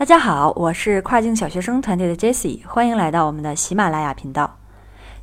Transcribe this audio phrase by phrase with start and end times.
[0.00, 4.56] 大家好，我是跨境小学生团队的 Jessie，欢迎来到我们的喜马拉雅频道。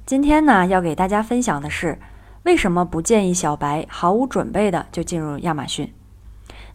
[0.06, 1.98] 今天呢，要给大家分享的是
[2.44, 5.92] 为什么不建议小白毫无准备的就进入亚马逊。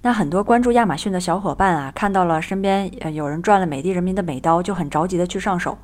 [0.01, 5.78] 那很多关注亚马逊的小伙伴啊，看到了身边有人赚了美的人民的美刀，就很着急的去上手，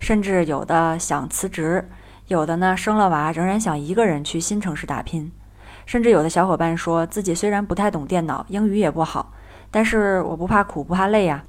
[0.00, 1.86] 甚至有的想辞职，
[2.28, 5.30] 有的呢生了娃仍然想一个人去新城市打拼，
[5.84, 9.34] 甚至有的小伙伴说自己虽然不太懂电脑，英语也不好。
[9.70, 11.44] 但是我不怕苦不怕累呀，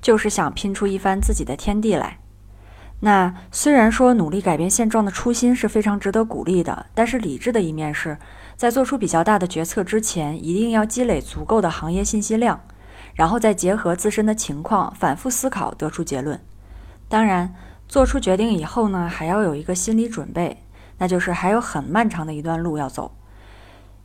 [0.00, 2.18] 就是想拼出一番自己的天地来。
[3.02, 8.18] 那虽然说努力改变现状的初心是非常值得鼓励的，但是理智的一面是
[8.56, 12.60] 在做出比较大的决策之前，一定要积累足够的行业信息量，
[13.14, 16.38] 然后再结合自身的情况反复思考，得出结论。
[17.08, 17.54] 当然，
[17.88, 20.62] 做出决定以后呢，还要有一个心理准备，
[20.98, 23.16] 那就是还有很漫长的一段路要走。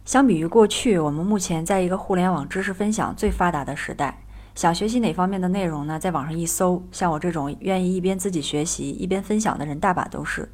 [0.05, 4.24] 相比于过去，我们目前在一个互联网知识分享最发达的时代。
[4.55, 5.99] 想学习哪方面的内容呢？
[5.99, 10.49] 在网上一搜，像我这种愿意一边自己学习一边分享的人大把都是。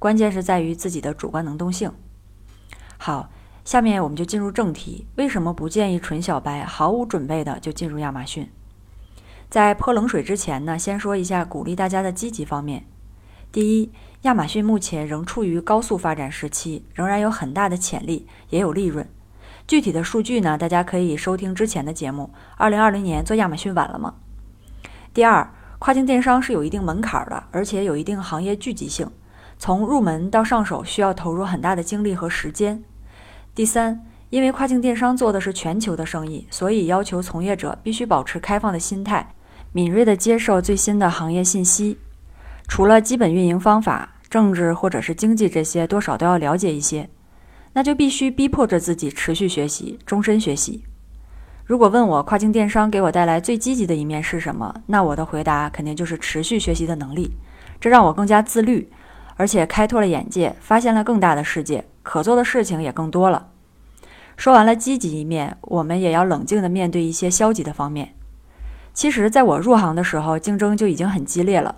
[0.00, 1.92] 关键是在于自己的主观能动性。
[2.98, 3.30] 好，
[3.64, 5.06] 下面我们就进入正题。
[5.14, 8.50] 为什么不建议纯小白毫无准备的就进入亚马逊？
[9.48, 12.84] 在泼冷水之前呢，先说一下鼓励大家的积极方面。
[13.52, 19.08] 第一，亚马逊目前仍处于高速发展时期，仍然有很大的潜力，也有利润。
[19.66, 22.30] 具体的数据呢，大家可以收听之前的节目。
[22.56, 24.14] 二零二零年做亚马逊晚了吗？
[25.14, 29.10] 第二，跨境电商是有一定门槛的，而且有一定行业聚集性，
[29.58, 32.82] 从入门到上手需要投入很大的精力和时间。
[33.54, 39.34] 第三，因为跨境电商做的是全球的生意，所以要求从业者必须保持开放的心态，
[39.72, 41.98] 敏锐地接受最新的行业信息。
[42.68, 44.10] 除了基本运营方法。
[44.30, 47.08] 政治或者是经济这些多少都要了解一些，
[47.74, 50.84] 那就必须逼迫着自己持续学习，终身学习。
[51.64, 57.32] 如果问我跨境电商给我带来最积极的一面是什么，那我的回答肯定就是持续学习的能力。
[57.80, 58.90] 这让我更加自律，
[59.36, 63.48] 而且开拓了眼界，发现了更大的世界，可做的事情也更多了。
[64.36, 68.14] 说完了积极一面，我们也要冷静地面对一些消极的方面。
[68.92, 71.76] 其实，在我入行的时候，竞争就已经很激烈了。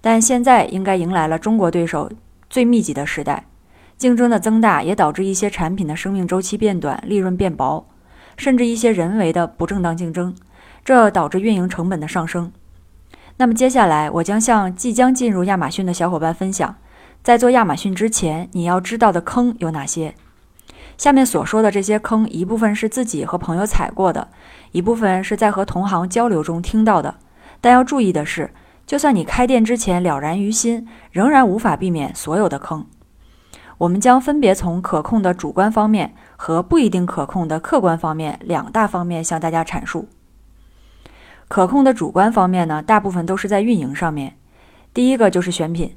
[0.00, 2.10] 但现在应该迎来了中国对手
[2.48, 3.46] 最密集的时代，
[4.04, 7.86] 竞争的增大也导致一些产品的生命周期变短，利润变薄，
[8.36, 10.34] 甚至一些人为的不正当竞争，
[10.84, 12.52] 这导致运营成本的上升。
[13.38, 16.76] 那么接下来，我将向即将进入亚马逊的小伙伴分享，
[17.22, 20.14] 在做亚马逊之前你要知道的坑有哪些。
[20.98, 24.28] 下面所说的这些坑，一部分是自己和朋友踩过的，
[24.72, 27.14] 一部分是在和同行交流中听到的。
[27.62, 28.50] 但要注意的是。
[28.86, 32.84] 就算你开店之前了然于心，仍然无法避免所有的坑。
[33.78, 40.08] 我们将分别从可控的主观方面和不一定可控的客观方面两大方面向大家阐述。
[41.48, 44.36] 可控的主观方面呢，大部分都是在运营上面。
[44.92, 45.96] 第一个就是选品，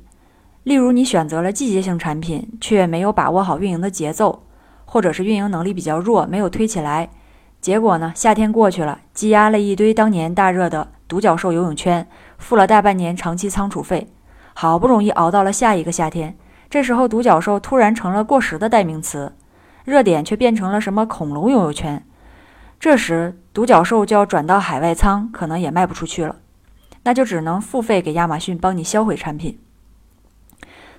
[0.64, 4.44] 例如你选择了季节性产品，却没有把握好运营的节奏，
[4.86, 7.10] 或者是运营能力比较弱，没有推起来。
[7.62, 12.08] 结果呢，夏天过去了，积压了一堆当年大热的独角兽游泳圈。
[12.38, 14.08] 付了大半年长期仓储费，
[14.54, 16.38] 好不容易熬到了下一个夏天，
[16.70, 19.34] 这时候独角兽突然成了过时的代名词，
[19.86, 22.06] 热点却变成了什么恐龙游泳圈。
[22.80, 26.36] 这时独角兽就要转到海外仓，可能也卖不出去了，
[27.04, 29.58] 那就只能付费给亚马逊帮你销毁产品。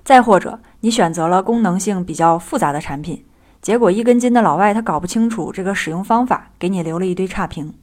[0.02, 3.24] 再或者你选择了功能性比较复杂的产品，
[3.60, 7.74] 结果一根筋的老外他搞不清楚这个使用方法，给你留了一堆差评。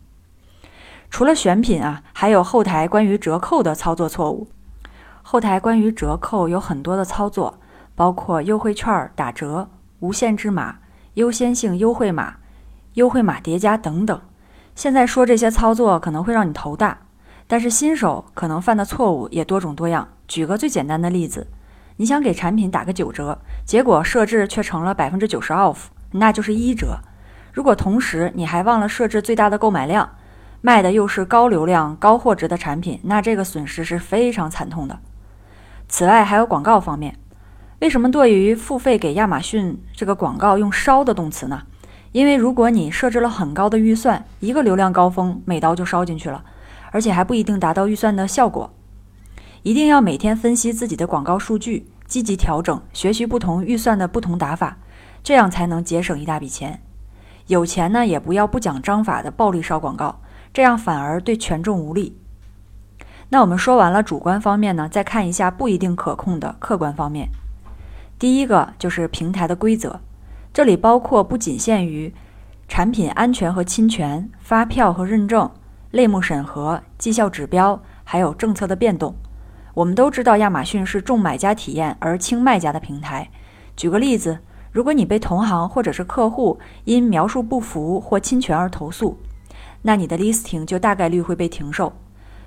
[1.12, 4.48] 除了选品啊，还有后台关于折扣的操作错误。
[5.22, 7.60] 后台关于折扣有很多的操作，
[7.96, 9.70] 包括优惠券、打折、
[10.00, 10.78] 无限制码、
[11.16, 12.36] 优先性优惠码、
[12.94, 14.22] 优惠码叠加等等。
[14.76, 16.98] 现在说这些操作可能会让你头大，
[17.48, 20.08] 但是新手可能犯的错误也多种多样。
[20.28, 21.48] 举个最简单的例子，
[21.96, 25.78] 你想给产品打个九折，结果设置却成了百分之九十 off，
[26.12, 27.00] 那就是一折。
[27.54, 30.10] 如果同时你还忘了设置最大的购买量。
[30.62, 34.98] 卖的又是高流量、高货值的产品，那这个损失是非常惨痛的。
[35.88, 37.20] 此外，还有广告方面，
[37.80, 41.64] 为什么对于付费给亚马逊这个广告用“烧”的动词呢？
[42.14, 46.44] 因为如果你设置了很高的预算，一个流量高峰，每刀就烧进去了，
[46.92, 48.74] 而且还不一定达到预算的效果。
[49.64, 54.78] 一定要每天分析自己的广告数据，积极调整，学习不同预算的不同打法，
[55.22, 56.82] 这样才能节省一大笔钱。
[57.48, 60.22] 有钱呢，也不要不讲章法的暴力烧广告。
[60.54, 62.18] 这样反而对权重无力。
[63.28, 67.28] 那我们说完了主观方面呢，再看一下不一定可控的客观方面。
[68.18, 70.00] 第一个就是平台的规则，
[70.54, 72.14] 这里包括不仅限于
[72.68, 75.50] 产品安全和侵权、发票和认证、
[75.92, 79.14] 类目审核、绩效指标，还有政策的变动。
[79.74, 83.30] 我们都知道亚马逊是重买家体验而轻卖家的平台。
[83.76, 84.40] 举个例子，
[84.72, 89.18] 如果你被同行或者是客户因描述不符或侵权而投诉，
[89.82, 91.92] 那你的 listing 就大概率会被停售。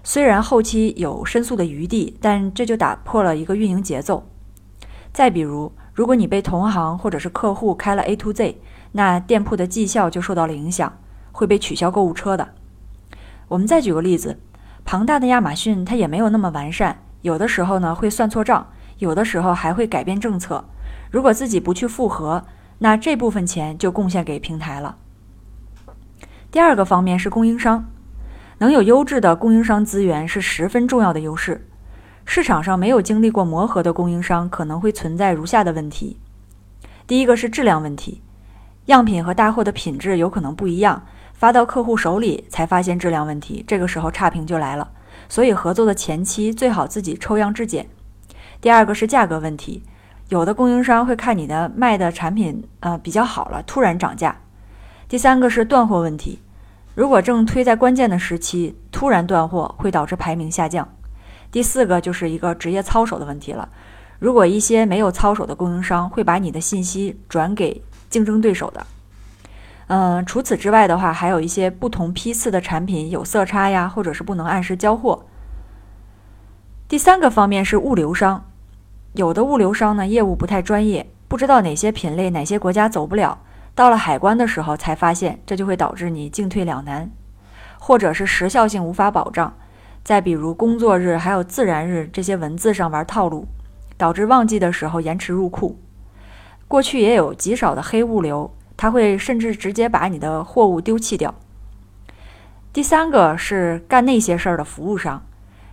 [0.02, 4.26] 虽然后期有申诉的余地，但这就打破了一个运营节奏。
[5.12, 8.60] 再比如，如果你被同行或者是客户开了 A to Z，
[8.92, 10.92] 那店铺的绩效就受到了影响，
[11.32, 12.48] 会被取消购物车的。
[13.48, 14.38] 我们再举个例子，
[14.84, 17.02] 庞大的亚马逊它也没有那么完善。
[17.22, 18.68] 有的时候呢会算错账，
[18.98, 20.64] 有的时候还会改变政策。
[21.10, 22.44] 如果自己不去复核，
[22.78, 24.96] 那这部分钱就贡献给平台了。
[26.50, 27.86] 第二个方面是供应商，
[28.58, 31.66] 能有优质的供应商资源是十分重要的优势。
[32.30, 36.18] 市场上没有经历过磨合的供应商可能会存在如下的问题：
[37.06, 38.20] 第一个是质量问题，
[38.84, 41.02] 样品和大货的品质有可能不一样，
[41.32, 44.90] 发到客户手里才发现质量问题，这个时候差评就来了。
[45.26, 47.88] 所以合作的前期最好自己抽样质检。
[48.60, 49.82] 第二个是价格问题，
[50.28, 54.36] 有的供应商会看你的卖的产品呃比较好了，突然涨价。
[55.08, 56.40] 第三个是断货问题，
[56.94, 60.86] 如果正推在关键的时期突然断货，会导致排名下降。
[61.50, 63.68] 第四个就是一个职业操守的问题了，
[64.18, 68.86] 如果一些没有操守的供应商会把你的信息转给竞争对手的。
[69.86, 75.24] 嗯，除此之外的话，还有一些不同批次的产品有色差呀，或者是不能按时交货。
[76.86, 78.44] 第三个方面是物流商，
[79.14, 83.38] 有的物流商呢业务不太专业，不知道哪些品类哪些国家走不了，
[83.74, 87.10] 到了海关的时候才发现，这就会导致你进退两难，
[87.78, 89.54] 或者是时效性无法保障。
[90.04, 93.46] 再比如工作日还有自然日这些文字上玩套路，
[93.96, 95.78] 导致旺季的时候延迟入库。
[96.66, 98.54] 过去也有极少的黑物流。
[98.80, 101.34] 他会甚至直接把你的货物丢弃掉。
[102.72, 105.26] 第三个是干那些事儿的服务商，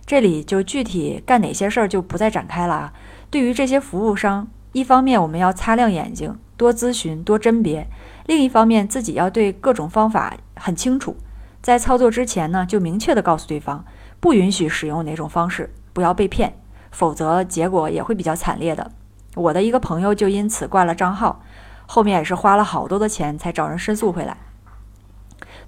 [0.04, 2.92] 这里就具体干哪些事儿就不再展开了啊。
[3.30, 7.86] 对于这些服务商，一方面我们要擦亮眼睛，多咨询，多甄别；
[8.26, 11.16] 另一方面自己要对各种方法很清楚，
[11.62, 13.84] 在操作之前呢，就明确的告诉对方，
[14.26, 16.58] 不允许使用哪种方式，不要被骗，
[16.90, 18.90] 否则结果也会比较惨烈的。
[19.36, 21.44] 我的一个朋友就因此挂了账号。
[21.86, 24.36] 后面也是花了好多的钱才找人申诉回来。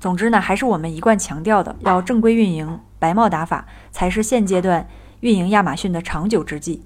[0.00, 4.88] 总之呢，还是我们一贯强调的，要正规运营、白帽打法，才是现阶段
[5.20, 6.82] 运营亚马逊的长久之计。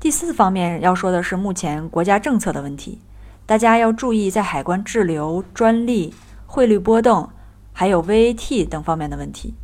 [0.00, 3.00] 第四方面要说的是目前国家政策的问题，
[3.46, 6.12] 大家要注意在海关滞留、专利、
[6.46, 7.30] 汇率波动，
[7.72, 9.54] 还有 VAT 等方面的问题。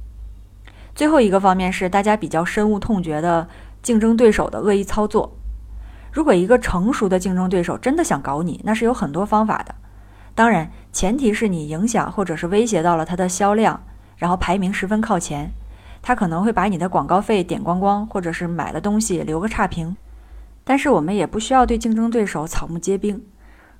[0.94, 3.48] 最后一个方面是大家比较深恶痛绝的
[3.82, 5.36] 竞争对手的恶意操作。
[6.12, 9.74] 如果一个成熟的竞争对手真的想搞你，那是有很多方法的。
[10.36, 13.82] 当然，前提是你影响或者是威胁到了他的销量，
[14.16, 15.50] 然后排名十分靠前，
[16.02, 19.96] 他可能会把你的广告费点光光，或者是买了东西留个差评。
[20.62, 23.24] 但是我们也不需要对竞争对手草木皆兵。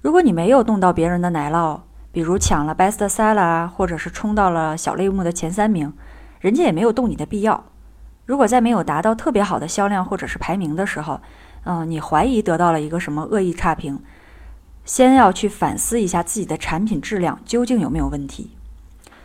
[0.03, 1.81] 如果你没有动到别人的奶酪，
[2.13, 5.93] 比如抢了 Best Seller 啊，或者是冲到了小类目的前三名，
[6.45, 7.65] 人家也没有动你的必要。
[8.27, 11.23] 如果在没有达到特别好的销量或者是排名的时候，
[11.63, 13.99] 嗯，你怀疑得到了一个什么恶意差评，
[14.85, 18.51] 先要去反思一下自己的产品质量究竟有没有问题。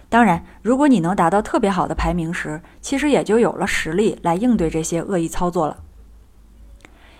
[0.07, 5.79] 当然，如果你能达到特别好的排名时，其实也就有了实力来应对这些恶意操作了。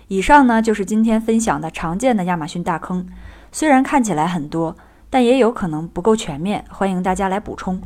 [0.08, 3.06] 以上呢就是今天分享的常见的亚马逊大坑，
[3.52, 4.74] 虽然看起来很多，
[5.10, 7.82] 但也有可能不够全面，欢迎大家来补充。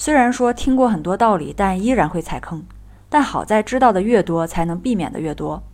[0.00, 2.62] 虽然说听过很多道理，但依然会踩坑，
[3.08, 5.64] 但好在知道的越多，才能避免的越多。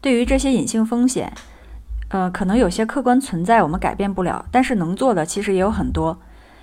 [0.00, 1.34] 对于这些隐性风险，
[2.08, 6.18] 呃，可能有些客观存在我们改变不了，但是能做的其实也有很多。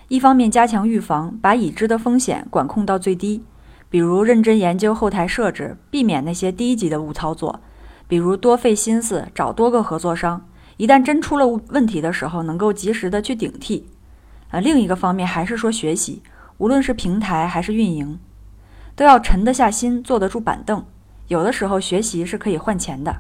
[0.08, 3.44] 一方面加强预防，把已知的风险管控到最低，
[3.92, 7.60] 比如认真研究后台设置，避免那些低级的误操作；
[8.08, 10.44] 比如多费心思找多个合作商，
[10.78, 13.88] 一旦真出了问题的时候，能够及时的去顶替。
[14.50, 16.22] 呃，另一个方面还是说学习，
[16.64, 18.18] 无论是平台还是运营，
[18.96, 20.86] 都要沉得下心，坐得住板凳。
[21.28, 23.18] 有的时候学习是可以换钱的。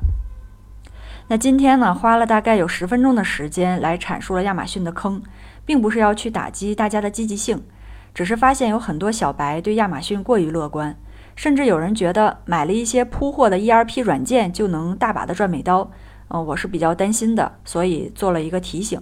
[1.27, 5.21] 那今天呢，花了大概有十分钟的时间来阐述了亚马逊的坑，
[5.65, 7.61] 并不是要去打击大家的积极性，
[8.13, 10.95] 只是发现有很多小白对亚马逊过于乐观，
[11.35, 15.91] 甚至有人觉得买了一些铺货的 ERP 软件就能大把的赚美刀。
[16.29, 19.01] 嗯，我是比较担心的，所以做了一个提醒。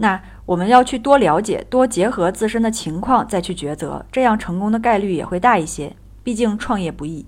[0.00, 5.96] 那我们要去多了解，多结合自身的情况再去抉择，这样成功的概率也会大一些。
[6.22, 7.26] 毕竟创业不易。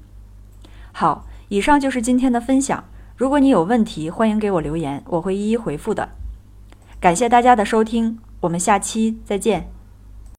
[0.92, 2.84] 好，以上就是今天的分享。
[3.16, 6.10] 如果你有问题，欢迎给我留言，我会一一回复的。
[7.00, 9.79] 感谢大家的收听，我们下期再见。